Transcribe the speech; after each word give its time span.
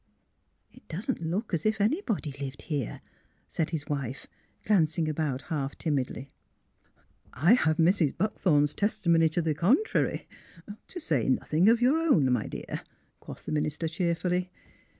*' 0.39 0.71
It 0.77 0.87
doesn't 0.87 1.21
look 1.21 1.53
as 1.53 1.63
if 1.63 1.79
anybody 1.79 2.31
lived 2.39 2.63
here," 2.63 3.01
said 3.47 3.69
his 3.69 3.85
wife, 3.87 4.25
glancing 4.65 5.07
about 5.07 5.43
half 5.43 5.77
timidly.'' 5.77 6.31
I 7.33 7.53
have 7.53 7.77
Mrs. 7.77 8.17
Buckthorn's 8.17 8.73
testimony 8.73 9.29
to 9.29 9.43
the 9.43 9.53
contrary— 9.53 10.27
to 10.87 10.99
say 10.99 11.29
nothing 11.29 11.69
of 11.69 11.83
your 11.83 11.99
own, 11.99 12.31
my 12.31 12.47
dear, 12.47 12.81
''quoth 13.19 13.45
the 13.45 13.51
minister, 13.51 13.87
cheerfully. 13.87 14.49